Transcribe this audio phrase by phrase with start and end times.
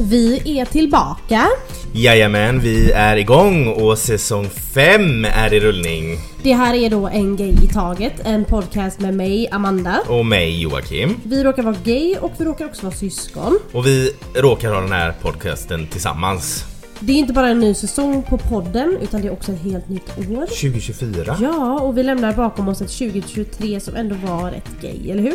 [0.00, 1.46] Vi är tillbaka.
[1.92, 6.18] Jajamän, vi är igång och säsong 5 är i rullning.
[6.42, 10.00] Det här är då En Gay i Taget, en podcast med mig, Amanda.
[10.08, 11.16] Och mig Joakim.
[11.24, 13.58] Vi råkar vara gay och vi råkar också vara syskon.
[13.72, 16.64] Och vi råkar ha den här podcasten tillsammans.
[17.00, 19.88] Det är inte bara en ny säsong på podden utan det är också ett helt
[19.88, 20.46] nytt år.
[20.46, 21.36] 2024.
[21.40, 25.34] Ja, och vi lämnar bakom oss ett 2023 som ändå var rätt gay, eller hur?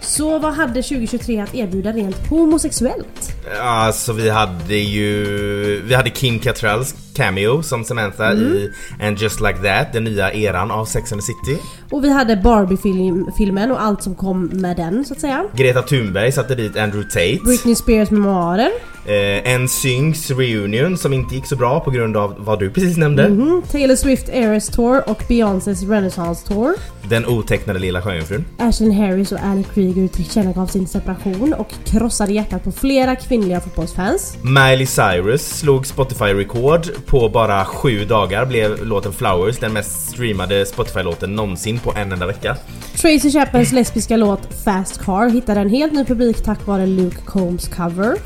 [0.00, 3.21] Så vad hade 2023 att erbjuda rent homosexuellt?
[3.60, 5.82] Alltså vi hade ju...
[5.84, 10.70] Vi hade Kim Cattrall cameo som Samantha i And Just Like That, den nya eran
[10.70, 11.62] av Sex and the City.
[11.90, 15.44] Och vi hade Barbie-filmen och allt som kom med den så att säga.
[15.56, 17.44] Greta Thunberg satte dit Andrew Tate.
[17.44, 18.70] Britney Spears memoarer.
[19.04, 23.24] Eh, NSYNCs reunion som inte gick så bra på grund av vad du precis nämnde.
[23.24, 26.74] Mm, Taylor Swift Eras Tour och Beyoncés Renaissance Tour.
[27.08, 28.44] Den otecknade lilla sjöjungfrun.
[28.58, 34.36] Ashley Harris och Ali Krieger tillkännagav sin separation och krossade hjärtat på flera kvinnliga fotbollsfans.
[34.42, 41.34] Miley Cyrus slog Spotify-rekord på bara sju dagar blev låten Flowers den mest streamade Spotify-låten
[41.34, 42.56] någonsin på en enda vecka.
[42.96, 47.68] Tracy Chapmans lesbiska låt Fast Car hittade en helt ny publik tack vare Luke Combs
[47.68, 48.16] cover.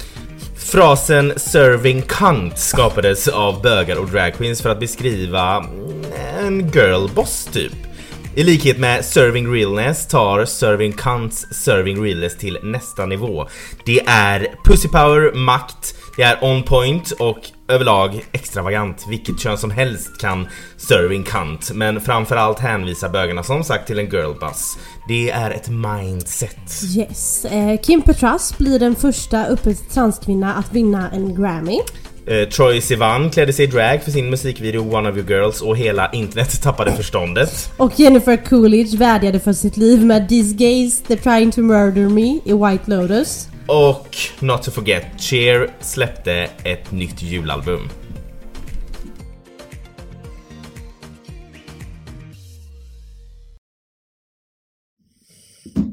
[0.57, 5.65] Frasen 'serving cunt' skapades av bögar och dragqueens för att beskriva
[6.41, 7.73] en girlboss typ.
[8.35, 13.47] I likhet med serving realness tar serving cunts serving realness till nästa nivå.
[13.85, 19.05] Det är pussy power, makt, det är on point och överlag extravagant.
[19.09, 24.11] Vilket kön som helst kan serving cunt, men framförallt hänvisar bögarna som sagt till en
[24.11, 24.79] girlboss.
[25.09, 26.83] Det är ett mindset.
[26.97, 27.45] Yes.
[27.45, 31.81] Eh, Kim Petras blir den första öppet transkvinna att vinna en Grammy.
[32.27, 35.77] Eh, Troye Sivan klädde sig i drag för sin musikvideo One of your girls och
[35.77, 37.73] hela internet tappade förståndet.
[37.77, 42.41] Och Jennifer Coolidge vädjade för sitt liv med These gays, they're trying to murder me
[42.45, 43.49] i White Lotus.
[43.69, 47.89] Och not to forget, Cher släppte ett nytt julalbum.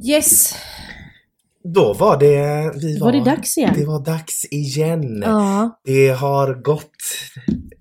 [0.05, 0.55] Yes!
[1.63, 2.71] Då var det...
[2.81, 3.73] Vi Var det dags igen?
[3.77, 5.21] Det var dags igen.
[5.25, 5.79] Ja.
[5.83, 6.95] Det har gått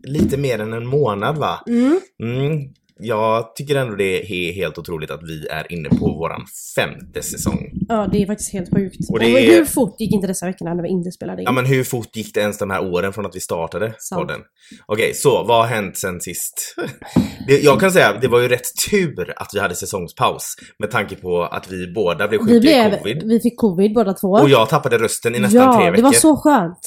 [0.02, 1.60] lite mer än en månad va?
[1.66, 2.00] Mm.
[2.22, 2.72] Mm.
[2.98, 6.44] Jag tycker ändå det är helt otroligt att vi är inne på våran
[6.76, 7.70] femte säsong.
[7.88, 8.97] Ja, det är faktiskt helt sjukt.
[9.12, 11.44] Och det är- hur fort gick inte dessa veckorna när vi inte spelade in?
[11.44, 14.20] Ja men hur fort gick det ens de här åren från att vi startade Sant.
[14.20, 14.41] podden?
[14.86, 16.75] Okej, så vad har hänt sen sist?
[17.47, 21.16] Det, jag kan säga, det var ju rätt tur att vi hade säsongspaus med tanke
[21.16, 23.22] på att vi båda blev sjuka vi, i blev, covid.
[23.26, 24.28] vi fick covid båda två.
[24.32, 25.97] Och jag tappade rösten i nästan ja, tre veckor.
[25.97, 26.78] det var så skönt.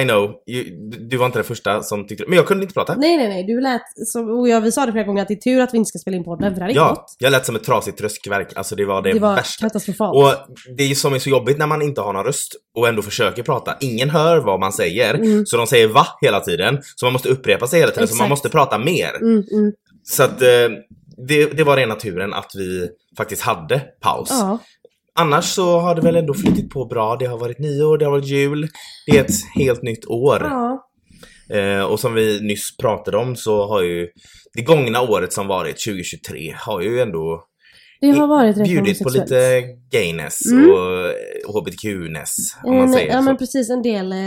[0.00, 0.64] I know, you,
[1.08, 2.94] du var inte den första som tyckte Men jag kunde inte prata.
[2.96, 3.44] Nej, nej, nej.
[3.44, 4.30] Du lät som...
[4.40, 5.98] Och jag, vi sa det flera gånger att det är tur att vi inte ska
[5.98, 7.16] spela in podden för det hade inte Ja, gått.
[7.18, 8.52] jag lät som ett trasigt tröskverk.
[8.56, 9.66] Alltså det var det, Det var värsta.
[9.66, 10.16] katastrofalt.
[10.16, 12.88] Och det är ju som är så jobbigt när man inte har någon röst och
[12.88, 13.76] ändå försöker prata.
[13.80, 15.46] Ingen hör vad man säger, Mm.
[15.46, 16.78] så de säger va hela tiden.
[16.96, 18.30] Så man måste upprepa sig hela tiden, så man Exakt.
[18.30, 19.16] måste prata mer.
[19.20, 19.72] Mm, mm.
[20.04, 20.48] Så att eh,
[21.28, 24.28] det, det var rena turen att vi faktiskt hade paus.
[24.30, 24.58] Ja.
[25.16, 27.16] Annars så har det väl ändå flutit på bra.
[27.16, 28.68] Det har varit nyår, det har varit jul.
[29.06, 30.38] Det är ett helt nytt år.
[30.42, 30.82] ja.
[31.50, 34.08] Eh, och som vi nyss pratade om så har ju
[34.54, 37.44] det gångna året som varit, 2023, har ju ändå
[38.00, 39.62] Det har varit bjudit på lite
[39.92, 40.70] gayness Mm.
[40.70, 41.12] och eh,
[41.54, 43.22] hbtq-ness om man säger ja så.
[43.22, 44.18] men precis, en del eh,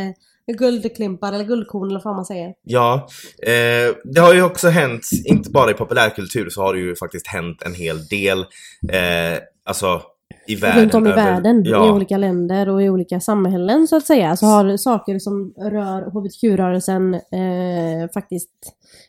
[0.58, 2.54] guldklimpar eller guldkorn eller vad man säger.
[2.64, 3.08] Ja,
[3.44, 7.28] eh, det har ju också hänt, inte bara i populärkultur, så har det ju faktiskt
[7.28, 8.40] hänt en hel del,
[8.92, 10.02] eh, alltså
[10.50, 10.82] i världen.
[10.82, 14.06] Runt om i över- världen, i Ja, olika länder och i olika samhällen så att
[14.06, 18.50] säga, så har saker som rör hbtq-rörelsen eh, faktiskt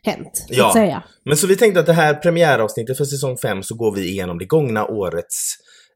[0.02, 0.30] hänt.
[0.48, 0.66] Så Ja.
[0.66, 1.02] att säga.
[1.24, 4.38] men så vi tänkte att det här premiäravsnittet för säsong 5 så går vi igenom
[4.38, 5.54] det gångna årets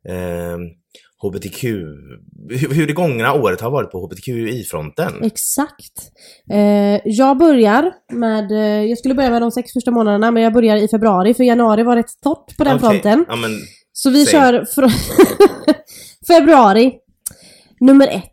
[0.09, 0.59] eh,
[1.23, 1.63] HBTQ,
[2.51, 5.13] hur, det gångna året har varit på HBTQI-fronten.
[5.23, 5.93] Exakt.
[6.53, 8.59] Eh, jag börjar med, eh,
[8.89, 11.83] jag skulle börja med de sex första månaderna men jag börjar i februari för januari
[11.83, 13.25] var rätt torrt på den Okej, fronten.
[13.29, 13.51] Ja, men,
[13.97, 14.33] Så vi Säg.
[14.33, 14.67] kör
[16.27, 16.93] februari.
[17.81, 18.31] Nummer ett.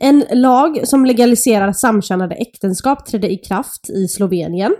[0.00, 4.74] En lag som legaliserar samkönade äktenskap trädde i kraft i Slovenien.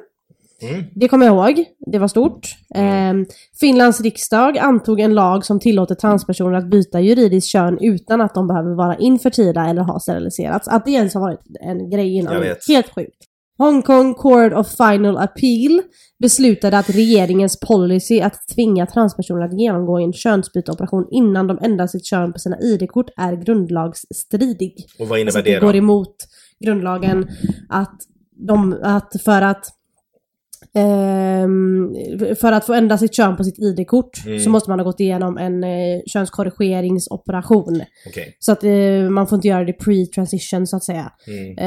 [0.62, 1.64] mm, Det kommer jag ihåg.
[1.92, 2.48] Det var stort.
[2.74, 3.12] Eh,
[3.60, 8.46] Finlands riksdag antog en lag som tillåter transpersoner att byta juridiskt kön utan att de
[8.48, 10.68] behöver vara infertila eller ha steriliserats.
[10.68, 12.34] Att det ens har varit en grej innan.
[12.68, 13.16] Helt sjukt.
[13.58, 15.82] Hongkong Court of Final Appeal
[16.22, 22.04] beslutade att regeringens policy att tvinga transpersoner att genomgå en könsbyteoperation innan de ändrar sitt
[22.06, 24.74] kön på sina ID-kort är grundlagsstridig.
[24.98, 25.78] och vad innebär Alltså, det går då?
[25.78, 26.16] emot
[26.64, 27.28] grundlagen
[27.68, 28.00] att,
[28.48, 29.66] de, att för att
[30.74, 31.94] Ehm,
[32.40, 34.38] för att få ändra sitt kön på sitt ID-kort Mm.
[34.40, 37.82] så måste man ha gått igenom en eh, könskorrigeringsoperation.
[38.08, 38.36] Okej.
[38.38, 41.12] Så att eh, man får inte göra det pre-transition så att säga.
[41.26, 41.58] Mm.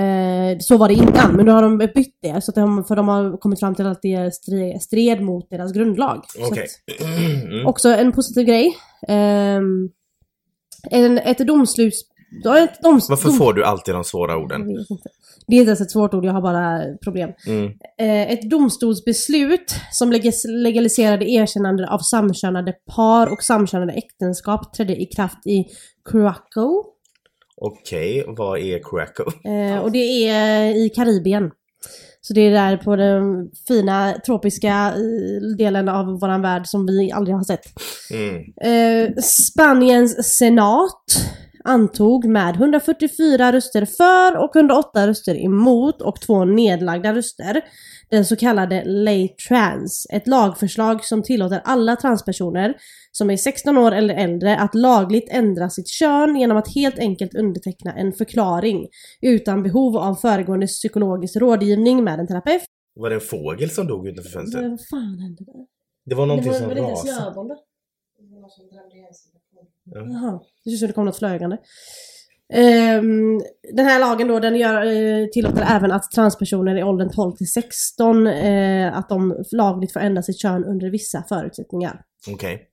[0.51, 2.41] Eh, så var det innan, men nu har de bytt det.
[2.43, 5.73] Så att de, för de har kommit fram till att det stred, stred mot deras
[5.73, 6.23] grundlag.
[6.51, 6.63] Okej.
[6.63, 7.05] att-
[7.51, 7.67] Mm.
[7.67, 8.75] Också en positiv grej.
[9.07, 9.89] Ehm,
[10.91, 11.93] en, ett domslut...
[12.63, 14.67] Ett doms, Varför dom- får du alltid de svåra Jag orden?
[14.67, 15.09] vet inte.
[15.47, 17.29] Det är inte ens ett svårt ord, jag har bara problem.
[17.47, 17.65] Mm.
[17.99, 20.11] Eh, ett domstolsbeslut som
[20.47, 25.65] legaliserade erkännande av samkönade par och samkönade äktenskap trädde i kraft i
[26.11, 26.83] Krakow.
[27.61, 29.51] Okej, vad är Krakow?
[29.51, 31.51] Eh, och det är i Karibien.
[32.21, 37.11] Så det är där på den fina tropiska eh, delen av våran värld som vi
[37.11, 37.61] aldrig har sett.
[38.11, 38.43] Mm.
[38.61, 41.03] Eh, Spaniens senat
[41.65, 47.61] antog med 144 röster för och 108 röster emot och två nedlagda röster
[48.09, 52.73] den så kallade Lay Trans, ett lagförslag som tillåter alla transpersoner
[53.11, 57.35] som är 16 år eller äldre att lagligt ändra sitt kön genom att helt enkelt
[57.35, 58.87] underteckna en förklaring
[59.21, 62.63] utan behov av föregående psykologisk rådgivning med en terapeut.
[62.95, 64.69] Var det en fågel som dog utanför fönstret?
[64.69, 65.65] Vad fan hände där?
[66.05, 67.21] Det var någonting det som var, var det inte rasade.
[67.21, 67.55] snöboll då?
[69.83, 69.99] Ja.
[69.99, 71.57] Jaha, det ser ut som det kom något flögande.
[72.53, 73.41] Ehm,
[73.73, 77.51] den här lagen då, den gör, eh, tillåter även att transpersoner i åldern 12 till
[77.51, 82.01] 16 eh, att de lagligt får ändra sitt kön under vissa förutsättningar.
[82.31, 82.69] Okej.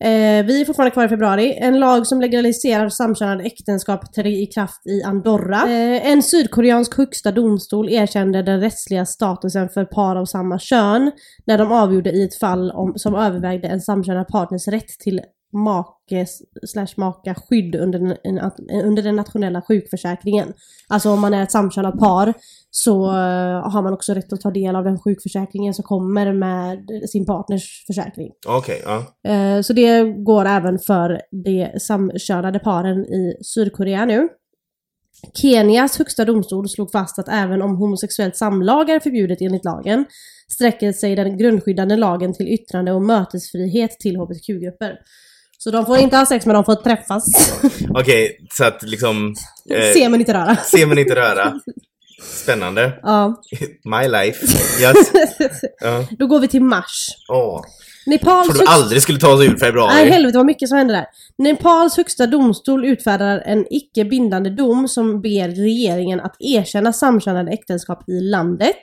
[0.00, 1.54] Eh, vi är fortfarande kvar i februari.
[1.58, 5.62] En lag som legaliserar samkönade äktenskap trädde i kraft i Andorra.
[6.02, 11.12] En sydkoreansk högsta domstol erkände den rättsliga statusen för par av samma kön
[11.46, 15.20] när de avgjorde i ett fall om, som övervägde en samkönad partners rätt till
[15.52, 16.26] make
[16.66, 20.52] slash maka skydd under den, en- under den nationella sjukförsäkringen.
[20.88, 22.34] Alltså om man är ett samkönat par
[22.70, 26.78] så eh, har man också rätt att ta del av den sjukförsäkringen som kommer med
[27.10, 28.30] sin partners försäkring.
[28.48, 29.30] Okej, ja.
[29.32, 34.28] Eh, Så det går även för de samkönade paren i Sydkorea nu.
[35.34, 40.04] Kenias högsta domstol slog fast att även om homosexuellt samlag är förbjudet enligt lagen
[40.48, 44.98] sträcker sig den grundskyddande lagen till yttrande och mötesfrihet till hbtq-grupper.
[45.64, 47.24] Så de får inte ha sex men de får träffas.
[47.94, 49.34] Okej, så att liksom...
[49.70, 50.56] Eh, Se men inte röra.
[50.56, 51.60] se men inte röra.
[52.22, 52.92] Spännande.
[53.02, 53.40] Ja.
[53.84, 54.46] My life.
[54.82, 55.10] Yes.
[55.80, 56.06] Ja.
[56.18, 57.06] Då går vi till mars.
[57.28, 57.60] Åh.
[58.06, 59.94] Nepals Tror du aldrig skulle ta oss ur februari?
[59.94, 61.06] Nej helvete vad mycket som händer där.
[61.38, 68.08] Nepals högsta domstol utfärdar en icke bindande dom som ber regeringen att erkänna samkönade äktenskap
[68.08, 68.80] i landet.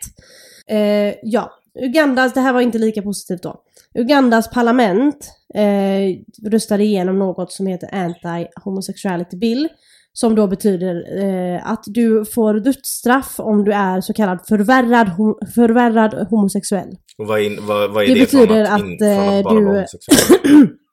[0.69, 1.51] Eh, ja,
[1.83, 3.61] Ugandas, det här var inte lika positivt då.
[3.99, 9.67] Ugandas parlament eh, röstade igenom något som heter Anti-Homosexuality Bill.
[10.13, 15.45] Som då betyder eh, att du får dödsstraff om du är så kallad förvärrad, hom-
[15.55, 16.89] förvärrad homosexuell.
[17.17, 19.55] Och vad är, vad, vad är Det det, betyder att, att, in, att eh, vara
[19.59, 20.67] du- homosexuell?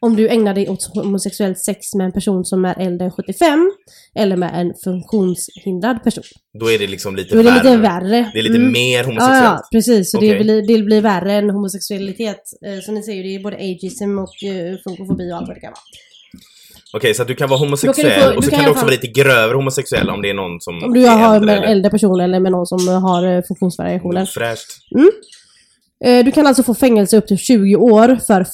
[0.00, 3.70] Om du ägnar dig åt homosexuellt sex med en person som är äldre än 75
[4.14, 6.24] eller med en funktionshindrad person.
[6.60, 7.62] Då är det liksom lite Då är det värre.
[7.62, 8.30] lite värre.
[8.32, 8.72] Det är lite Mm.
[8.72, 9.44] mer Ja, homosexuellt.
[9.44, 10.10] ja, precis.
[10.10, 10.28] Så Okej.
[10.38, 12.40] det, blir, det blir värre än homosexualitet.
[12.66, 15.60] Eh, Som ni säger, det är både ageism och uh, funkofobi och allt vad det
[15.60, 15.80] kan vara.
[16.92, 18.70] Okej, så att du kan vara homosexuell kan du få- och så kan kan du
[18.70, 21.46] också fall- vara lite grövre homosexuell om det är någon som Om du har äldre
[21.46, 24.24] med en äldre person eller med någon som har eh, funktionsvariationer.
[24.26, 24.66] Fräscht.
[26.04, 28.46] Eh, Du kan alltså få fängelse upp till 20 år för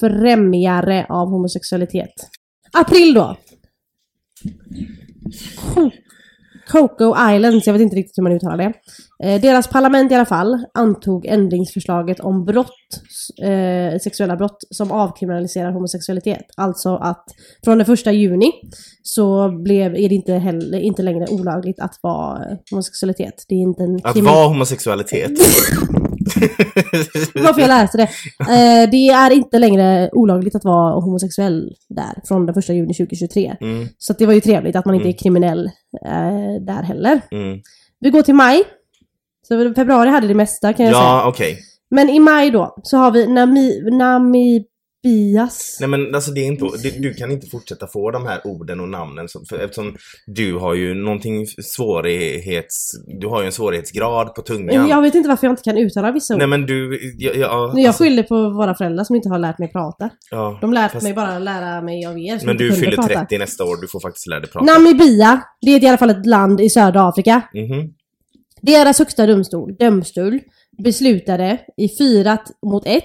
[0.00, 2.12] främjare av homosexualitet.
[2.72, 3.36] April då.
[5.74, 5.90] Co-
[6.70, 8.72] Coco Islands, jag vet inte riktigt hur man uttalar det.
[9.24, 12.68] Eh, deras parlament i alla fall antog ändringsförslaget om brott,
[13.42, 16.44] eh, sexuella brott som avkriminaliserar homosexualitet.
[16.56, 17.24] Alltså att
[17.64, 18.52] från den första juni
[19.02, 23.44] så blev, är det inte, heller, inte längre olagligt att vara homosexualitet.
[23.48, 25.30] Det är inte en Att vara homosexualitet.
[27.34, 28.02] varför jag läste det.
[28.40, 33.56] Eh, det är inte längre olagligt att vara homosexuell där från den 1 juni 2023.
[33.60, 35.14] Mm, Så det var ju trevligt att man inte Mm.
[35.14, 35.66] är kriminell
[36.06, 37.20] eh, där heller.
[37.30, 37.60] mm.
[38.00, 38.62] Vi går till maj.
[39.48, 41.04] Så februari hade det mesta kan jag säga.
[41.06, 41.58] Ja, okej.
[41.90, 43.90] Men i maj då så har vi Nami,
[45.06, 45.76] Namibias.
[45.80, 48.80] Nej men alltså det är inte, du, du kan inte fortsätta få de här orden
[48.80, 49.96] och namnen som, för, eftersom
[50.26, 52.90] du har ju någonting svårighets...
[53.20, 54.88] Du har ju en svårighetsgrad på tungan.
[54.88, 56.38] Jag vet inte varför jag inte kan uttala vissa ord.
[56.38, 57.00] Nej men du...
[57.18, 60.10] Ja, ja, Men jag alltså, skyller på våra föräldrar som inte har lärt mig prata.
[60.30, 60.58] ja.
[60.60, 63.08] De lärt Fast- mig bara lära mig av er Men du fyller prata.
[63.08, 64.72] 30 nästa år, du får faktiskt lära dig prata.
[64.72, 67.42] Namibia, det är i alla fall ett land i södra Afrika.
[67.54, 67.92] Mhm.
[68.62, 70.40] Deras högsta domstol, domstol,
[70.84, 73.02] beslutade i fyra t- mot ett,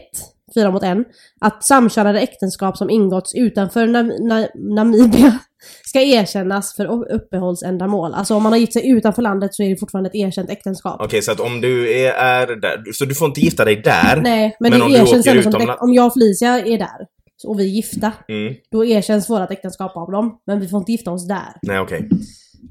[0.53, 1.05] fyra mot en,
[1.41, 5.39] att samkönade äktenskap som ingåtts utanför Nam- Na- Namibia
[5.85, 8.13] ska erkännas för uppehållsändamål.
[8.13, 11.01] Alltså om man har gift sig utanför landet så är det fortfarande ett erkänt äktenskap.
[11.01, 14.21] Okej, så att om du är, är där, så du får inte gifta dig där?
[14.21, 17.07] Nej, men, Men det om erkänns ändå som ett Om jag och Felicia är där
[17.47, 18.53] och vi är gifta, Mm.
[18.71, 20.39] då erkänns vårt äktenskap av dem.
[20.47, 21.53] Men vi får inte gifta oss där.
[21.61, 22.09] Nej, okej.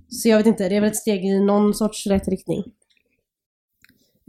[0.08, 2.64] Så jag vet inte, det är väl ett steg i någon sorts rätt riktning.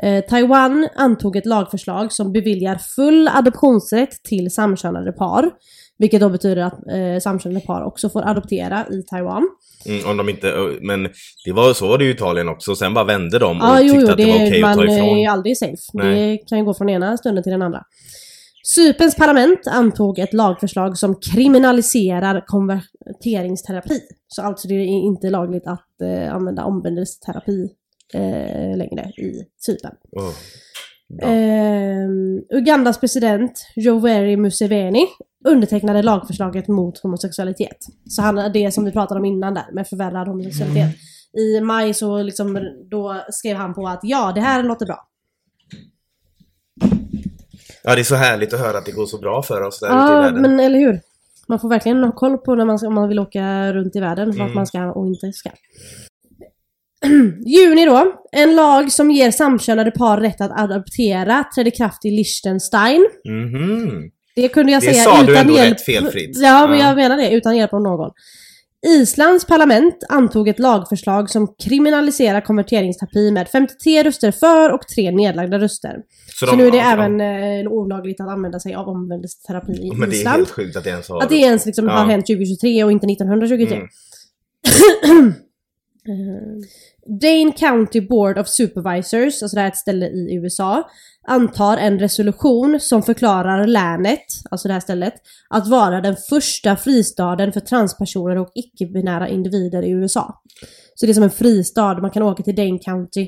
[0.04, 5.52] Eh, Taiwan antog ett lagförslag som beviljar full adoptionsrätt till samkönade par.
[5.98, 9.50] Vilket då betyder att eh, samkönade par också får adoptera i Taiwan.
[9.86, 11.10] Mm, om de inte, men
[11.46, 14.06] det var så var det i Italien också, sen bara vände de och jo, tyckte
[14.06, 15.10] jo, att det, det, var okej att man ta ifrån.
[15.10, 15.78] är ju aldrig safe.
[15.94, 16.32] Nej.
[16.32, 17.84] Det kan ju gå från ena stunden till den andra.
[18.64, 24.00] Cyperns parlament antog ett lagförslag som kriminaliserar konverteringsterapi.
[24.28, 27.70] Så alltså det är inte lagligt att eh, använda omvändelseterapi
[28.14, 29.96] eh, längre i Cypern.
[30.12, 30.32] Åh,
[31.20, 31.28] bra.
[31.30, 35.06] Ehm, Ugandas president Yoweri Museveni
[35.48, 37.78] undertecknade lagförslaget mot homosexualitet.
[38.10, 40.96] Så han, det som vi pratade om innan där med förvärrad homosexualitet.
[41.38, 42.60] I maj så liksom,
[42.92, 45.08] då skrev han på att ja, det här låter bra.
[47.84, 49.88] Ja, det är så härligt att höra att det går så bra för oss där
[49.88, 50.42] ute i Ja, världen.
[50.42, 51.00] men eller hur?
[51.48, 54.28] Man får verkligen ha koll på när man, om man vill åka runt i världen,
[54.30, 54.54] vart Mm.
[54.56, 55.50] man ska och inte ska.
[57.46, 58.14] Juni då.
[58.32, 63.08] En lag som ger samkönade par rätt att adoptera trädde i kraft i Liechtenstein.
[63.30, 64.10] Mhm.
[64.36, 65.72] Det kunde jag Det säga sa du utan ändå hjälp.
[65.74, 66.38] rätt felfritt.
[66.38, 66.88] Ja, men Ja.
[66.88, 67.30] jag menar det.
[67.32, 68.12] Utan hjälp av någon.
[68.88, 75.60] Islands parlament antog ett lagförslag som kriminaliserar konverteringsterapi med 53 röster för och 3 nedlagda
[75.60, 75.96] röster.
[76.40, 79.92] Så, de- nu är det ja, även eh, olagligt att använda sig av omvändelseterapi i
[79.96, 80.38] Men det är Island.
[80.38, 81.22] helt sjukt att det ens har...
[81.24, 81.92] Att det ens liksom Ja.
[81.94, 83.76] har hänt 2023 och inte 1923.
[83.76, 85.34] Mm.
[87.22, 90.84] Dane County Board of Supervisors, alltså det här är ett ställe i USA,
[91.28, 95.14] antar en resolution som förklarar länet, alltså det här stället,
[95.50, 100.42] att vara den första fristaden för transpersoner och icke-binära individer i USA.
[100.96, 103.28] Så det är som en fristad, man kan åka till Dane County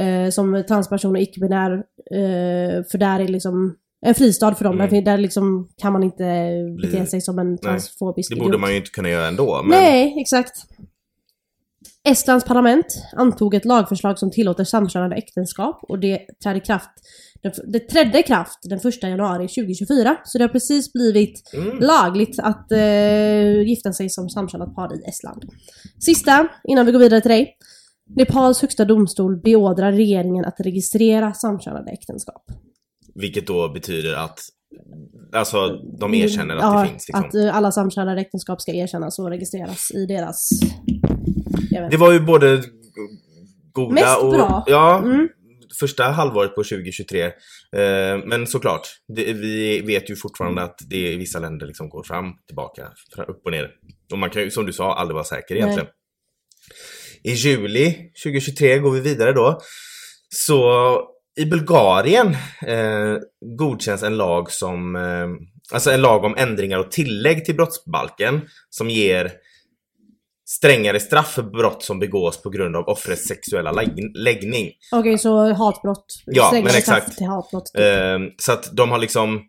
[0.00, 1.72] eh, som transperson och icke-binär,
[2.14, 3.76] eh, för där är liksom
[4.06, 4.90] en fristad för dem, Mm.
[4.90, 6.52] där, där liksom kan man inte
[6.82, 8.60] bete sig som en transfobisk Det borde idiot.
[8.60, 9.62] man ju inte kunna göra ändå.
[9.62, 9.78] Men...
[9.80, 10.52] Nej, exakt.
[12.08, 16.90] Estlands parlament antog ett lagförslag som tillåter samkönade äktenskap och det trädde kraft
[17.42, 20.16] det trädde i kraft den 1 januari 2024.
[20.24, 21.78] Så det har precis blivit Mm.
[21.78, 25.44] lagligt att eh, gifta sig som samkönat par i Estland.
[25.98, 27.56] Sista, innan vi går vidare till dig.
[28.16, 32.42] Nepals högsta domstol beordrar regeringen att registrera samkönade äktenskap.
[33.14, 34.38] Vilket då betyder att
[35.32, 35.68] Alltså
[36.00, 37.24] de erkänner att ja, det finns liksom.
[37.24, 40.50] att eh, alla samkönade äktenskap ska erkännas och registreras i deras...
[41.90, 42.62] Det var ju både
[43.72, 44.32] goda Mest och...
[44.32, 44.64] bra.
[44.66, 45.28] Ja, Mm.
[45.80, 47.24] första halvåret på 2023.
[47.24, 47.32] Eh,
[48.24, 52.32] men såklart, det, vi vet ju fortfarande att det i vissa länder liksom går fram,
[52.46, 52.88] tillbaka,
[53.28, 53.70] upp och ner.
[54.12, 55.88] Och man kan ju, som du sa, aldrig vara säker egentligen.
[57.22, 59.60] I juli 2023 går vi vidare då.
[60.28, 61.00] Så
[61.40, 63.16] i Bulgarien eh,
[63.58, 65.28] godkänns en lag som, eh,
[65.72, 68.40] alltså en lag om ändringar och tillägg till brottsbalken
[68.70, 69.32] som ger
[70.58, 74.70] strängare straff för brott som begås på grund av offrets sexuella lägg- läggning.
[74.92, 76.06] Okej, så hatbrott.
[76.26, 77.18] Ja, Strängare men straff exakt.
[77.18, 77.66] till hatbrott.
[77.74, 77.80] typ.
[77.82, 79.40] Eh, så att de har liksom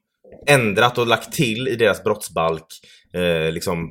[0.48, 2.66] ändrat och lagt till i deras brottsbalk
[3.14, 3.90] eh, liksom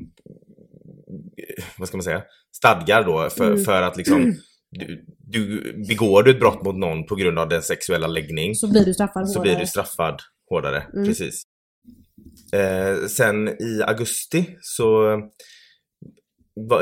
[1.79, 2.23] vad ska man säga
[2.57, 3.64] stadgar då för, Mm.
[3.64, 4.35] för att liksom
[4.71, 8.71] du, du begår du ett brott mot någon på grund av den sexuella läggning så
[8.71, 9.55] blir du straffad så hårdare.
[9.55, 10.83] blir du straffad hårdare.
[10.95, 11.05] Mm.
[11.07, 11.43] Precis.
[12.52, 15.19] Eh, sen i augusti så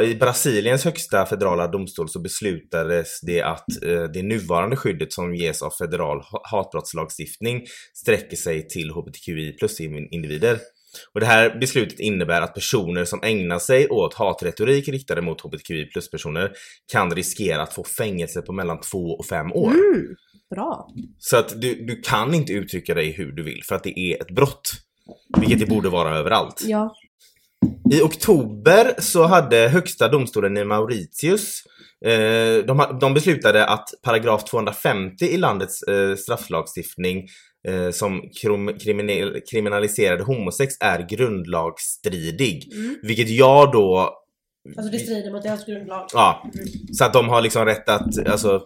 [0.04, 5.62] i Brasiliens högsta federala domstol så beslutades det att eh, det nuvarande skyddet som ges
[5.62, 7.62] av federal ha- hatbrottslagstiftning
[7.94, 10.58] sträcker sig till hbtqi plus individer.
[11.14, 15.84] Och det här beslutet innebär att personer som ägnar sig åt hatretorik riktade mot hbtqi
[15.84, 16.52] plus personer
[16.92, 19.70] kan riskera att få fängelse på mellan två och fem år.
[19.70, 20.06] Mm,
[20.50, 20.88] bra.
[21.18, 24.22] Så att du, du kan inte uttrycka dig hur du vill för att det är
[24.22, 24.70] ett brott.
[25.38, 26.62] Vilket det borde vara överallt.
[26.66, 26.94] Ja.
[27.90, 31.62] I oktober så hade högsta domstolen i Mauritius
[32.04, 37.26] eh, de, de beslutade att paragraf 250 i landets eh, strafflagstiftning
[37.68, 38.22] eh, som
[38.82, 42.72] kriminal, kriminaliserade homosex är grundlagsstridig.
[42.72, 42.96] Mm.
[43.02, 44.14] Vilket jag då
[44.76, 46.08] Alltså det strider mot deras grundlag.
[46.12, 46.50] Ja,
[46.92, 48.62] så att de har liksom rätt att, alltså...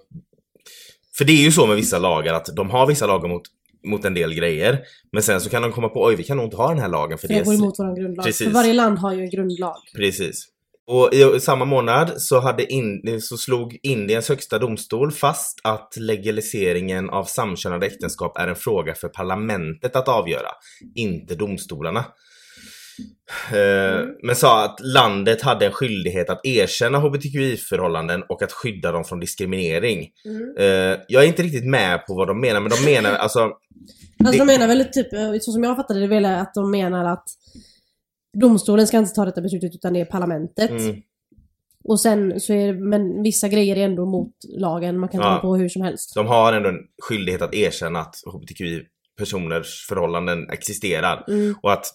[1.18, 3.42] För det är ju så med vissa lagar att de har vissa lagar mot,
[3.85, 4.81] mot en del grejer.
[5.12, 6.89] Men sen så kan de komma på, oj vi kan nog inte ha den här
[6.89, 8.25] lagen för För det går emot vår grundlag.
[8.25, 8.47] Precis.
[8.47, 9.77] För varje land har ju en grundlag.
[9.97, 10.49] Precis.
[10.87, 17.11] Och i samma månad så, hade in, så slog Indiens högsta domstol fast att legaliseringen
[17.11, 20.49] av samkönade äktenskap är en fråga för parlamentet att avgöra,
[20.95, 22.05] inte domstolarna.
[23.52, 29.04] Eh, Men sa att landet hade en skyldighet att erkänna hbtqi-förhållanden och att skydda dem
[29.04, 30.09] från diskriminering.
[30.25, 30.56] Mm.
[30.59, 33.40] Eh, Jag är inte riktigt med på vad de menar, men de menar alltså...
[33.40, 36.71] Alltså Det- de menar väl typ, eh, så som jag fattade det, väl att de
[36.71, 37.25] menar att
[38.38, 40.71] domstolen ska inte ta detta beslutet utan det är parlamentet.
[40.71, 40.97] Mm,
[41.85, 45.26] Och sen så är det, men vissa grejer är ändå mot lagen, man kan ta
[45.28, 45.35] Ja.
[45.35, 46.14] det på hur som helst.
[46.14, 48.14] de har ändå en skyldighet att erkänna att
[49.19, 51.87] hbtqi-personers förhållanden existerar Mm, och att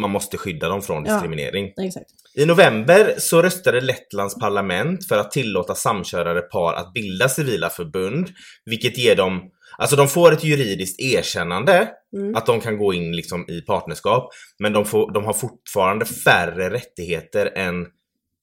[0.00, 1.12] man måste skydda dem från Ja.
[1.12, 1.72] diskriminering.
[1.78, 2.06] exakt.
[2.34, 8.28] I november så röstade Lettlands parlament för att tillåta samkönade par att bilda civila förbund,
[8.64, 12.34] vilket ger dem Alltså de får ett juridiskt erkännande Mm.
[12.36, 16.70] att de kan gå in liksom i partnerskap, men de, får, de har fortfarande färre
[16.70, 17.86] rättigheter än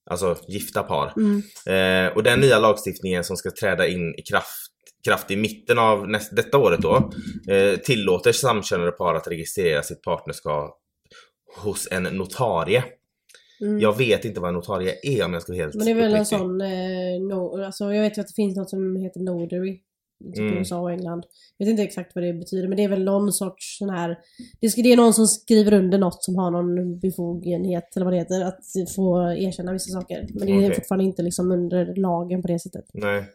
[0.10, 1.14] alltså gifta par.
[1.18, 1.42] Mm.
[1.66, 4.69] Eh, och den nya lagstiftningen som ska träda in i kraft,
[5.04, 7.12] kraft i mitten av näst, detta året då,
[7.54, 10.80] eh, tillåter samkönade par att registrera sitt partnerskap
[11.64, 12.84] hos en notarie.
[13.62, 13.80] Mm.
[13.80, 15.96] Jag vet inte vad en notarie är om jag ska vara helt Men det är
[15.96, 19.20] väl en sån, eh, no, alltså jag vet ju att det finns något som heter
[19.20, 19.82] notary.
[20.26, 20.54] Typ Mm.
[20.54, 21.24] i USA och England.
[21.58, 24.18] Jag vet inte exakt vad det betyder men det är väl någon sorts sån här...
[24.62, 28.14] Det, ska, det är någon som skriver under något som har någon befogenhet eller vad
[28.14, 28.64] det heter att
[28.96, 30.28] få erkänna vissa saker.
[30.34, 32.86] Men det är fortfarande inte liksom under lagen på det sättet.
[32.94, 33.26] Nej.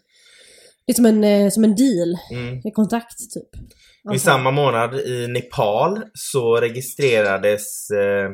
[0.86, 2.16] Det är som en, eh, som en deal.
[2.30, 2.58] Mm.
[2.58, 3.62] Ett kontrakt typ.
[3.62, 8.30] I Alltså, samma månad i Nepal så registrerades eh,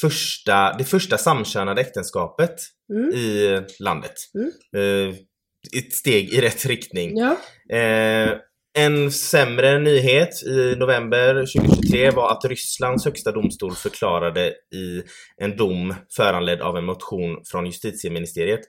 [0.00, 2.54] första, det första samkönade äktenskapet
[2.92, 3.10] Mm.
[3.14, 4.14] i landet.
[4.34, 4.50] Mm.
[4.76, 5.14] Eh,
[5.78, 7.16] ett steg i rätt riktning.
[7.16, 7.36] Ja.
[7.76, 8.32] Eh,
[8.78, 15.02] en sämre nyhet i november 2023 var att Rysslands högsta domstol förklarade i
[15.36, 18.60] en dom föranledd av en motion från justitieministeriet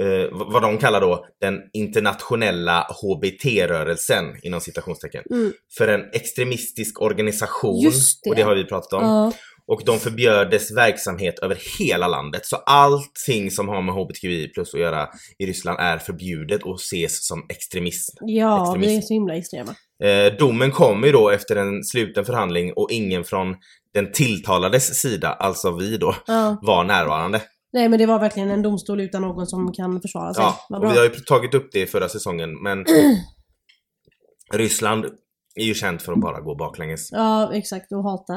[0.00, 5.52] eh, vad de kallar då den internationella HBT-rörelsen inom citationstecken Mm.
[5.78, 8.30] för en extremistisk organisation Just det.
[8.30, 9.02] och det har vi pratat om.
[9.04, 9.32] Ja.
[9.66, 12.46] Och de förbjöd dess verksamhet över hela landet.
[12.46, 15.08] Så allting som har med HBTQI plus att göra
[15.38, 18.16] i Ryssland är förbjudet och ses som extremism.
[18.20, 18.90] Ja, Extremism.
[18.90, 19.74] vi är så himla extrema.
[20.04, 23.56] Eh, domen kom ju då efter en sluten förhandling och ingen från
[23.94, 26.58] den tilltalades sida, alltså vi då, Ja.
[26.62, 27.40] var närvarande.
[27.74, 30.44] Nej men det var verkligen en domstol utan någon som kan försvara sig.
[30.44, 32.84] Ja, och vi har ju tagit upp det i förra säsongen, men
[34.54, 35.04] Ryssland
[35.54, 37.12] är ju känt för att bara gå baklänges.
[37.12, 37.92] Ja, exakt.
[37.92, 38.34] Och hata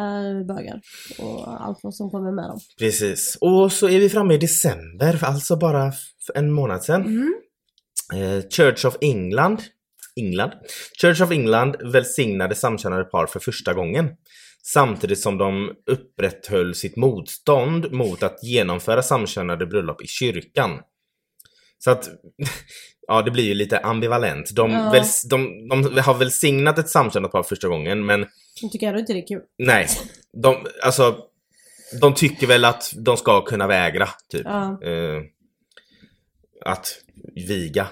[0.48, 0.82] bögar.
[1.20, 2.60] Och allt vad som kommer med dem.
[2.80, 3.38] Precis.
[3.42, 5.92] Och så är vi framme i december, alltså bara
[6.34, 7.02] en månad sedan.
[7.02, 7.34] Mm.
[8.14, 9.64] Eh, Church of England,
[10.16, 10.52] England.
[11.02, 14.10] Church of England välsignade samkönade par för första gången.
[14.74, 20.80] Samtidigt som de upprätthöll sitt motstånd mot att genomföra samkönade bröllop i kyrkan.
[21.80, 22.10] Så att,
[23.08, 24.56] ja det blir ju lite ambivalent.
[24.56, 24.90] De, Ja.
[24.92, 28.26] väls, de, de har välsignat ett samkönat par första gången men
[28.62, 29.42] Jag tycker ändå inte det är kul.
[29.58, 29.88] nej.
[30.44, 31.18] De, alltså,
[32.02, 34.42] de tycker väl att de ska kunna vägra, typ.
[34.46, 34.80] Ja.
[34.84, 35.22] Eh,
[36.66, 36.88] att
[37.36, 37.88] viga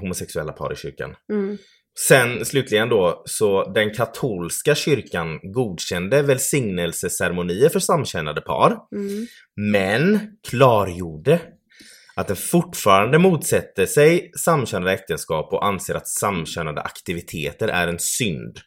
[0.00, 1.14] homosexuella par i kyrkan.
[1.32, 1.58] Mm.
[1.98, 9.26] Sen slutligen då, så den katolska kyrkan godkände välsignelseceremonier för samkönade par, Mm.
[9.56, 11.40] men klargjorde
[12.16, 18.58] att den fortfarande motsätter sig samkönade äktenskap och anser att samkönade aktiviteter är en synd.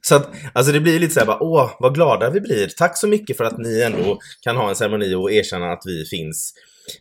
[0.00, 2.66] Så att, alltså det blir lite såhär bara, åh vad glada vi blir.
[2.68, 6.04] Tack så mycket för att ni ändå kan ha en ceremoni och erkänna att vi
[6.04, 6.54] finns.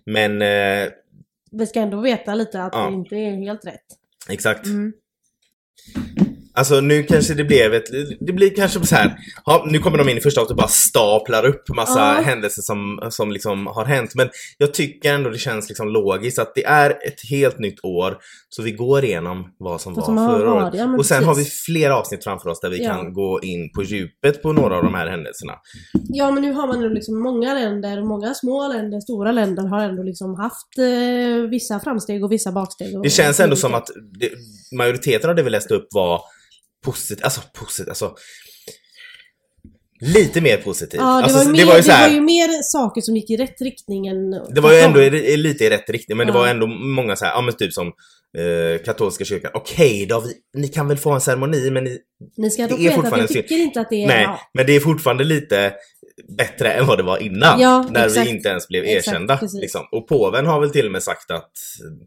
[0.05, 0.89] Men, eh,
[1.51, 2.87] Vi ska ändå veta lite att Ja.
[2.89, 3.85] det inte är helt rätt.
[4.29, 4.65] exakt.
[4.65, 4.93] Mm.
[6.53, 7.85] Alltså nu kanske det blev ett,
[8.19, 9.15] det blir kanske så här.
[9.45, 12.21] Ja, nu kommer de in i första avsnittet och bara staplar upp massa Ja.
[12.21, 14.15] händelser som, som liksom har hänt.
[14.15, 18.17] Men jag tycker ändå det känns liksom logiskt att det är ett helt nytt år.
[18.49, 20.73] Så vi går igenom vad som Vad var som har förra året.
[20.77, 21.63] ja, och sen har vi precis.
[21.65, 22.93] flera avsnitt framför oss där vi Ja.
[22.95, 25.53] kan gå in på djupet på några av de här händelserna.
[26.09, 29.79] Ja men nu har man ju liksom många länder, många små länder, stora länder har
[29.81, 32.95] ändå liksom haft eh, vissa framsteg och vissa baksteg.
[32.97, 33.87] Och Det känns ändå som att
[34.19, 34.29] det,
[34.77, 36.21] majoriteten av det vi läste upp var
[36.85, 38.15] positivt, alltså positivt, alltså
[40.03, 40.99] Lite mer positivt.
[41.01, 42.61] Ja, det, alltså, var, ju mer, det var ju så här, det var ju mer
[42.63, 44.31] saker som gick i rätt riktning än...
[44.31, 46.39] Det var ju ändå i- lite i rätt riktning, men det Ja.
[46.39, 47.87] var ändå många så här, ja men typ som
[48.37, 49.51] eh, katolska kyrkan.
[49.53, 51.97] Okej då, vi, ni kan väl få en ceremoni men ni,
[52.37, 53.27] Ni ska dock det veta att synd.
[53.29, 54.07] tycker inte att det är...
[54.07, 55.73] nej, Ja, men det är fortfarande lite
[56.37, 57.59] bättre än vad det var innan.
[57.59, 58.27] Ja, när exakt.
[58.27, 59.39] vi inte ens blev erkända.
[59.61, 59.81] liksom.
[59.91, 61.51] Och påven har väl till och med sagt att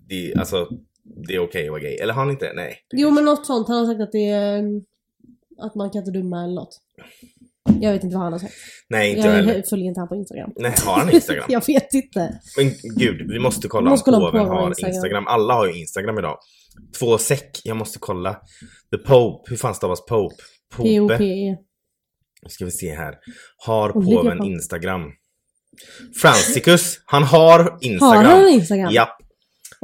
[0.09, 0.68] det, alltså,
[1.05, 1.95] det är okej att vara gay.
[1.95, 2.53] Eller har han inte?
[2.55, 2.77] Nej.
[2.93, 3.69] Jo men något sånt.
[3.69, 4.64] Han har sagt att det är...
[5.59, 6.81] Att man kan inte dumma eller något.
[7.81, 8.55] Jag vet inte vad han har sagt.
[8.88, 9.55] Nej, inte jag heller.
[9.55, 10.53] Jag följer inte han på Instagram.
[10.57, 11.45] Nej, har han Instagram?
[11.49, 12.40] jag vet inte.
[12.57, 14.95] Men gud, vi måste kolla måste om påven har Instagram.
[14.95, 15.27] Instagram.
[15.27, 16.38] Alla har ju Instagram idag.
[16.99, 18.37] Två säck, jag måste kolla.
[18.90, 20.35] The Pope, hur fan stavas Pope?
[20.77, 20.99] Pope.
[20.99, 21.57] POPE.
[22.43, 23.14] Nu ska vi se här.
[23.57, 25.03] Har påven på- Instagram?
[26.23, 28.25] Franciscus, han har Instagram.
[28.25, 28.93] Har han Instagram?
[28.93, 29.17] Japp,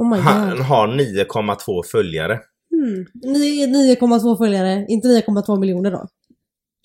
[0.01, 0.61] Oh my han god.
[0.61, 2.41] har 9,2 följare.
[2.73, 3.07] Mm.
[3.15, 6.07] Ni- 9,2 följare, inte 9,2 miljoner då?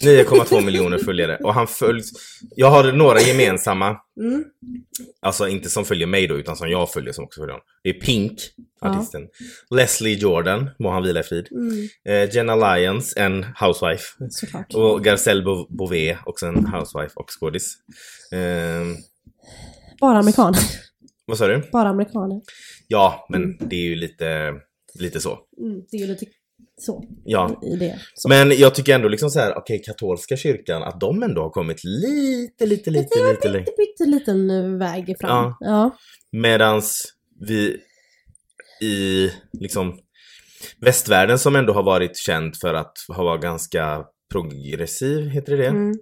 [0.04, 2.12] 9,2 miljoner följare och han följs...
[2.56, 4.44] Jag har några gemensamma, Mm.
[5.22, 7.66] alltså inte som följer mig då utan som jag följer som också följer honom.
[7.84, 8.40] Det är Pink,
[8.82, 8.90] Ja.
[8.90, 9.22] artisten.
[9.76, 11.48] Leslie Jordan, må han vila i frid.
[11.52, 11.88] Mm.
[12.30, 14.04] Eh, Jenna Lyons, en housewife.
[14.30, 14.74] Såklart.
[14.74, 17.74] Och Garcelle Bo- Beauvais, också en housewife och skådis.
[18.32, 18.98] Eh,
[20.02, 20.60] Bara amerikaner.
[21.26, 21.70] vad sa du?
[21.72, 22.42] Bara amerikaner.
[22.88, 24.54] Ja, men det är ju lite,
[25.00, 25.40] lite så.
[25.62, 25.82] Mm.
[25.92, 26.26] Det är ju lite
[26.82, 27.62] så Ja.
[27.74, 28.00] i det.
[28.14, 28.30] Så.
[28.30, 31.84] Men jag tycker ändå liksom så här, okej, katolska kyrkan, att de ändå har kommit
[31.84, 33.66] lite, lite, lite, lite längre.
[33.66, 35.30] Pytteliten eh, väg fram.
[35.30, 35.58] Ja.
[35.60, 35.98] ja.
[36.32, 37.14] Medans
[37.48, 37.78] vi
[38.82, 40.00] i liksom
[40.82, 45.68] västvärlden som ändå har varit känd för att ha varit ganska progressiv, heter det det?
[45.68, 45.94] Mm.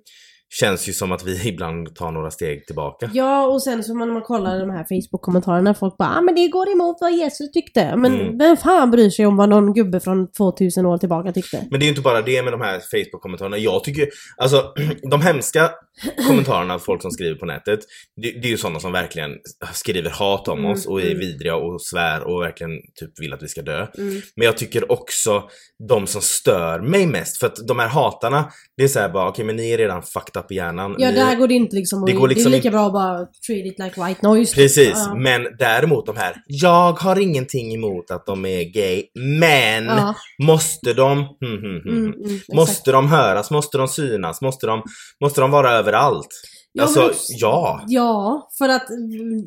[0.59, 3.09] Känns ju som att vi ibland tar några steg tillbaka.
[3.13, 6.47] Ja, och sen så när man kollar de här Facebook-kommentarerna, folk bara ah, men det
[6.47, 7.95] går emot vad Jesus tyckte.
[7.95, 8.37] Men Mm.
[8.37, 11.67] vem fan bryr sig om vad någon gubbe från 2000 år tillbaka tyckte?
[11.71, 13.57] Men det är ju inte bara det med de här Facebook-kommentarerna.
[13.57, 14.73] Jag tycker alltså
[15.11, 15.71] de hemska
[16.27, 17.79] kommentarerna folk som skriver på nätet,
[18.21, 19.31] det, det är ju sådana som verkligen
[19.73, 21.19] skriver hat om Mm, oss och är mm.
[21.19, 23.87] vidriga och svär och verkligen typ vill att vi ska dö.
[23.97, 24.21] Mm.
[24.35, 25.43] Men jag tycker också
[25.89, 29.45] de som stör mig mest, för att de här hatarna, det är såhär bara okej
[29.45, 30.95] men ni är redan fucked up i hjärnan.
[30.97, 32.07] Ja, där går det inte liksom att...
[32.07, 34.55] Det går liksom det är lika bra att bara treat it like white noise.
[34.55, 35.15] Precis, Ja.
[35.15, 39.03] men däremot de här, jag har ingenting emot att de är gay,
[39.39, 40.15] men Ja.
[40.43, 42.53] måste de, hmm, hmm, hmm, Mm, mm, exakt.
[42.55, 43.51] Måste de höras?
[43.51, 44.41] Måste de synas?
[44.41, 44.83] Måste de,
[45.23, 46.27] måste de vara överallt?
[46.75, 47.81] Ja, alltså, men ja.
[47.87, 48.89] Ja, för att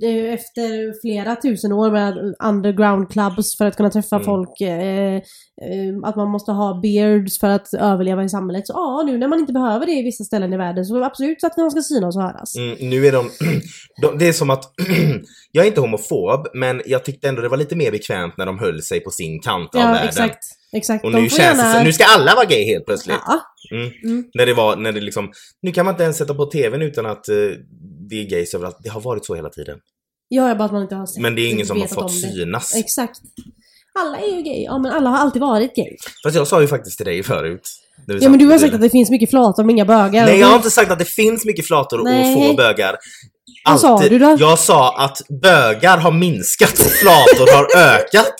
[0.02, 4.26] eh, efter flera tusen år med underground clubs för att kunna träffa Mm.
[4.26, 5.20] folk, eh,
[6.04, 8.66] att man måste ha beards för att överleva i samhället.
[8.66, 11.40] Så ja, nu när man inte behöver det i vissa ställen i världen så absolut
[11.40, 12.56] så att de ska synas och höras.
[12.56, 13.30] Mm, nu är de,
[14.02, 14.18] de...
[14.18, 14.72] Det är som att...
[15.52, 18.58] jag är inte homofob, men jag tyckte ändå det var lite mer bekvämt när de
[18.58, 20.08] höll sig på sin kant av Ja, världen.
[20.08, 20.38] exakt.
[20.72, 21.04] Exakt.
[21.04, 23.16] Och nu känns det gärna- så, nu ska alla vara gay helt plötsligt.
[23.26, 23.40] Ja.
[23.76, 23.90] Mm.
[24.04, 24.24] Mm.
[24.34, 25.30] När det var, när det liksom,
[25.62, 27.34] nu kan man inte ens sätta på TVn utan att eh,
[28.10, 28.76] det är gays överallt.
[28.82, 29.78] Det har varit så hela tiden.
[30.28, 32.28] Ja, bara att man inte har sett Men det är ingen som har fått det.
[32.28, 32.74] synas.
[32.76, 33.20] Exakt.
[33.98, 34.62] Alla är ju gay.
[34.62, 35.96] Ja, men alla har alltid varit gay.
[36.22, 37.68] Fast jag sa ju faktiskt till dig förut.
[38.06, 40.26] Ja, men du har sagt att det finns mycket flator men inga bögar.
[40.26, 42.48] Nej, jag har inte sagt att det finns mycket flator och Nej.
[42.48, 42.96] få bögar.
[43.64, 44.36] Vad sa du då?
[44.38, 48.34] Jag sa att bögar har minskat och flator har ökat.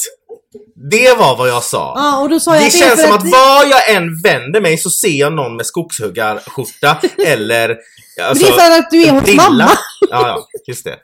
[0.91, 1.93] Det var vad jag sa.
[1.97, 4.61] Ja, och då sa jag det att är känns som att var jag än vänder
[4.61, 7.77] mig så ser jag någon med skogshuggarskjorta eller
[8.23, 9.43] alltså, Men det är för att du är hos prilla.
[9.51, 9.71] mamma.
[10.11, 10.97] Ja, ja, just det.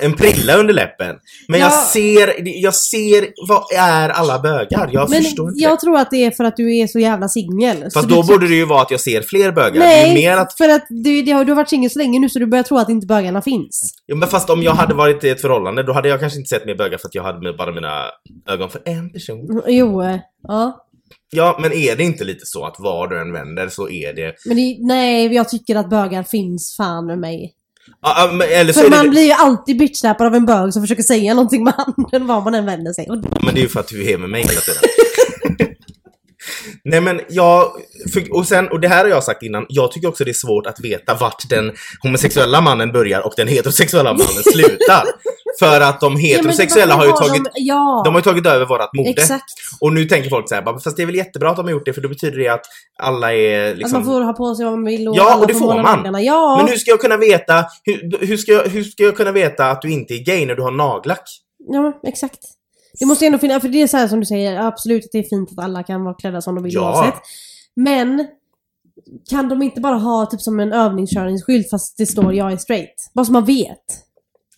[0.00, 1.16] En prilla under läppen.
[1.48, 1.86] Men jag Ja.
[1.92, 4.88] ser, jag ser, vad är alla bögar?
[4.92, 5.62] Jag Men förstår inte.
[5.62, 7.84] jag tror att det är för att du är så jävla singel.
[7.94, 9.78] Fast du- då borde det ju vara att jag ser fler bögar.
[9.78, 12.28] Nej, mer att för att du, det har, du har varit singel så länge nu
[12.28, 13.94] så du börjar tro att inte bögarna finns.
[14.06, 16.48] Ja, men fast om jag hade varit i ett förhållande då hade jag kanske inte
[16.48, 18.04] sett mer bögar för att jag hade bara mina
[18.48, 19.62] ögon för en person.
[19.66, 20.02] Jo,
[20.48, 20.84] ja.
[21.30, 24.34] Ja, men är det inte lite så att var du än vänder så är det...
[24.44, 27.54] Men det, nej, jag tycker att bögar finns fan med mig.
[28.02, 29.10] Ja, men, eller så För man det...
[29.10, 32.54] blir ju alltid bitchsläpad av en bög som försöker säga någonting med handen var man
[32.54, 33.06] än vänder sig.
[33.44, 34.82] Men det är ju för att du är med mig hela tiden.
[36.88, 37.72] Nej men jag,
[38.30, 40.66] och sen, och det här har jag sagt innan, jag tycker också det är svårt
[40.66, 41.72] att veta vart den
[42.02, 45.04] homosexuella mannen börjar och den heterosexuella mannen slutar.
[45.58, 49.10] För att de heterosexuella har ju tagit, De, ja, de har tagit över vårat mode.
[49.10, 49.44] exakt.
[49.80, 51.72] Och nu tänker folk så här, bara, fast det är väl jättebra att de har
[51.72, 52.64] gjort det för då betyder det att
[53.02, 53.92] alla är Att liksom...
[53.92, 56.24] man får ha på sig vad man vill och Ja, och det får man.
[56.24, 59.32] Ja, Men hur ska jag kunna veta, hur, hur, ska jag, hur ska jag kunna
[59.32, 61.28] veta att du inte är gay när du har nagellack?
[61.68, 62.38] ja, exakt.
[63.00, 65.18] Det måste ändå finnas, för det är så här som du säger, absolut att det
[65.18, 66.80] är fint att alla kan vara klädda som de vill Ja.
[67.00, 67.20] oavsett.
[67.76, 68.26] Men
[69.30, 73.10] kan de inte bara ha typ som en övningskörningsskylt fast det står jag är straight?
[73.14, 73.84] Bara så man vet.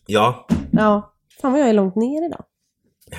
[0.06, 1.14] Ja, Ja.
[1.40, 2.44] Fan vad jag är långt ner idag.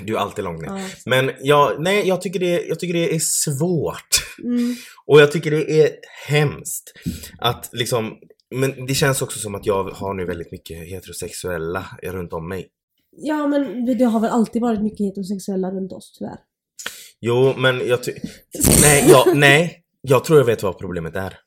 [0.06, 0.68] du är alltid långt ner.
[0.68, 0.80] Ja.
[1.06, 4.38] Men ja, nej, jag tycker, det, jag tycker det är svårt.
[4.44, 4.76] Mm.
[5.06, 5.90] Och jag tycker det är
[6.28, 6.94] hemskt
[7.40, 8.18] att liksom,
[8.56, 12.68] men det känns också som att jag har nu väldigt mycket heterosexuella runt om mig.
[13.12, 16.40] Ja men det har väl alltid varit mycket heterosexuella runt oss tyvärr.
[17.20, 18.22] Jo, men jag tycker...
[18.82, 21.38] Nej, jag, nej, jag tror jag vet vad problemet är.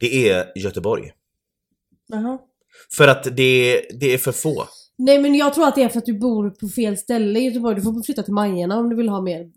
[0.00, 1.12] Det är Göteborg.
[2.08, 2.38] Jaha.
[2.96, 4.64] För att det, det är för få.
[4.98, 7.44] Nej men jag tror att det är för att du bor på fel ställe i
[7.44, 7.76] Göteborg.
[7.76, 9.50] Du får flytta till Majorna om du vill ha mer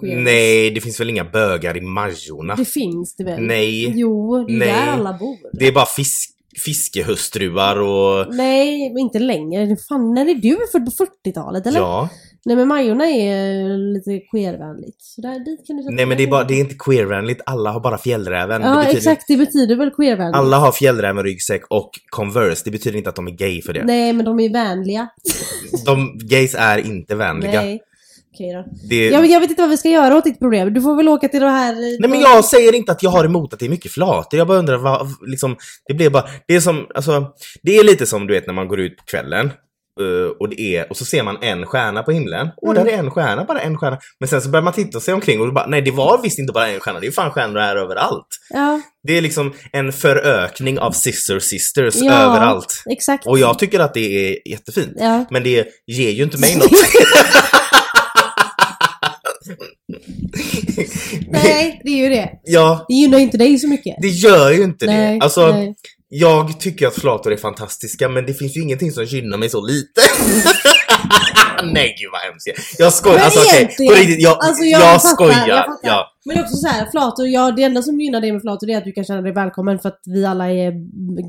[0.00, 0.24] queerness.
[0.24, 2.54] Nej, det finns väl inga bögar i Majorna?
[2.54, 3.42] Det finns det väl?
[3.42, 3.98] Nej.
[3.98, 4.68] Jo, det är Nej.
[4.68, 5.36] där alla bor.
[5.52, 8.34] Det är bara fisk, fiskehustruar och...
[8.34, 9.76] Nej, inte längre.
[9.88, 11.80] Fan, när är du född på 40-talet eller?
[11.80, 12.08] Ja.
[12.44, 15.02] Nej men Majorna är lite queervänligt.
[15.02, 17.70] Så där, dit kan du Nej men det är, bara, det är inte queervänligt, alla
[17.70, 18.60] har bara fjällräven.
[18.60, 20.36] det Ja betyder, exakt, det betyder väl queervänligt?
[20.36, 22.62] Alla har fjällräven, ryggsäck och Converse.
[22.64, 23.84] Det betyder inte att de är gay för det.
[23.84, 25.08] Nej men de är vänliga.
[25.86, 27.62] De gays är inte vänliga.
[27.62, 27.82] Nej.
[28.36, 28.64] Okej då.
[28.88, 30.74] Det, Ja, men jag vet inte vad vi ska göra åt ditt problem.
[30.74, 32.00] Du får väl åka till det här...
[32.00, 34.46] Nej men jag säger inte att jag har emot att det är mycket flator, jag
[34.48, 35.56] bara undrar vad, liksom,
[35.88, 37.26] det blir bara, det är som, alltså,
[37.62, 39.46] det är lite som du vet när man går ut på kvällen
[40.00, 42.48] eh, och det är, och så ser man en stjärna på himlen.
[42.56, 42.84] Och Mm.
[42.84, 43.98] där är en stjärna, bara en stjärna.
[44.20, 46.52] Men sen så börjar man titta se omkring och bara, nej det var visst inte
[46.52, 48.26] bara en stjärna, det är fan stjärnor här överallt.
[48.50, 52.12] Ja, Det är liksom en förökning av sister sisters Ja.
[52.12, 52.82] överallt.
[52.90, 53.26] exakt.
[53.26, 54.92] Och jag tycker att det är jättefint.
[54.96, 55.24] Ja.
[55.30, 56.70] Men det ger ju inte mig något.
[61.28, 62.30] Nej, det är ju det.
[62.44, 63.96] ja, Det gynnar ju inte dig så mycket.
[64.02, 65.24] det gör ju inte Nej, det.
[65.24, 65.74] Alltså, nej.
[66.08, 69.66] jag tycker att flator är fantastiska, men det finns ju ingenting som gynnar mig så
[69.66, 70.00] lite.
[71.72, 75.02] Nej gud vad hemskt jag skojar, Men alltså egentligen, på riktigt, jag, alltså, jag, jag
[75.02, 75.48] fattar, skojar.
[75.48, 75.88] jag fattar.
[75.88, 76.12] ja.
[76.28, 78.84] Men också så här, flator, ja det enda som gynnar dig med flator är att
[78.84, 80.72] du kan känna dig välkommen för att vi alla är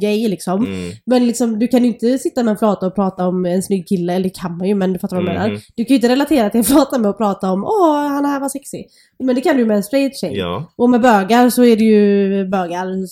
[0.02, 0.66] gay liksom.
[0.66, 0.92] Mm.
[1.06, 3.88] Men liksom, du kan ju inte sitta med en flata och prata om en snygg
[3.88, 5.50] kille, eller det kan man ju men du fattar vad jag menar.
[5.50, 5.60] Mhm.
[5.76, 8.40] Du kan ju inte relatera till en flata med att prata om åh han här
[8.40, 8.88] var sexig.
[9.24, 10.38] Men det kan du med en straight tjej.
[10.38, 10.72] ja.
[10.76, 13.08] Och med bögar så är det ju bögar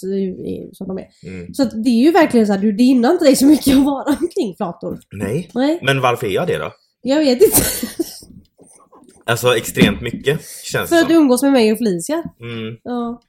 [0.73, 1.07] som de är.
[1.27, 1.53] Mm.
[1.53, 4.03] Så det är ju verkligen så här, det gynnar inte dig så mycket att vara
[4.21, 4.99] omkring flator.
[5.11, 5.49] Nej.
[5.53, 6.73] Nej, Men varför är jag det då?
[7.01, 7.61] jag vet inte.
[9.25, 11.21] Alltså extremt mycket, känns För att du som.
[11.23, 12.23] umgås med mig och Felicia.
[12.41, 12.75] Mm.
[12.83, 13.21] Ja.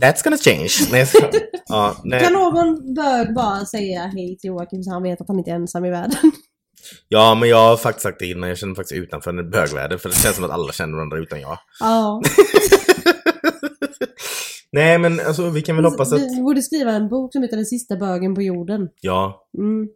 [0.00, 0.70] That's gonna change.
[0.92, 1.18] Nej, så-
[1.68, 2.20] ja, nej.
[2.24, 5.54] Kan någon bög bara säga hej till Joakim så han vet att han inte är
[5.54, 6.18] ensam i världen?
[7.08, 9.98] ja, men jag har faktiskt sagt det innan, jag känner mig faktiskt utanför en bögvärlden,
[9.98, 11.58] för det känns som att alla känner varandra utan jag.
[11.80, 12.22] Ja.
[14.72, 16.18] Nej, men alltså vi kan väl hoppas att...
[16.28, 18.88] Du borde skriva en bok som heter Den sista bögen på jorden.
[19.00, 19.88] Ja, Mm.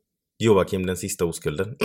[0.45, 1.67] Joakim den sista oskulden.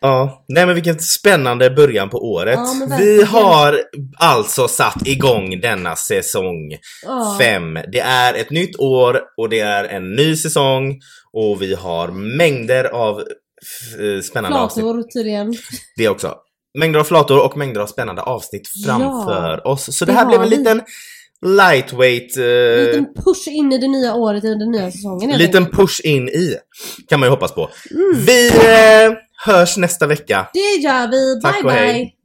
[0.00, 2.58] ja, nej men vilken spännande början på året.
[2.58, 3.80] Ja, Vi har
[4.18, 7.36] alltså satt igång denna säsong Ja.
[7.40, 7.74] fem.
[7.92, 11.00] Det är ett nytt år och det är en ny säsong
[11.32, 14.84] och vi har mängder av eh, spännande avsnitt.
[14.84, 15.54] Flator tydligen.
[15.96, 16.34] Det också.
[16.78, 19.96] Mängder av flator och mängder av spännande avsnitt framför Ja, oss.
[19.96, 20.82] Så det här blev en liten
[21.42, 22.36] lightweight...
[22.36, 26.28] Eh, liten push in i det nya året, i den nya säsongen liten push in
[26.28, 26.56] i.
[27.08, 27.70] Kan man ju hoppas på.
[27.90, 28.24] Mm.
[28.26, 29.12] Vi eh,
[29.46, 30.46] hörs nästa vecka.
[30.52, 31.40] Det gör vi.
[31.40, 32.04] Tack bye och hej.
[32.04, 32.23] bye.